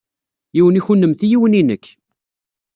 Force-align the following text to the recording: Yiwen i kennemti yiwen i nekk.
Yiwen 0.55 0.79
i 0.79 0.81
kennemti 0.85 1.25
yiwen 1.31 1.57
i 1.59 1.61
nekk. 1.63 1.85